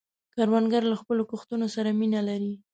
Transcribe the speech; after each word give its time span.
کروندګر 0.33 0.83
له 0.91 0.95
خپلو 1.01 1.21
کښتونو 1.31 1.65
سره 1.75 1.89
مینه 1.99 2.21
لري 2.29 2.53